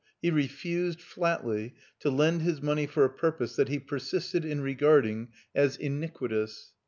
[0.19, 4.61] He refused, flatly, to lend his money for a purpose that he per sisted in
[4.61, 6.73] regarding as iniquitous.